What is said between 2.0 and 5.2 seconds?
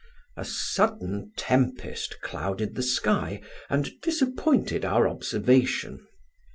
clouded the sky and disappointed our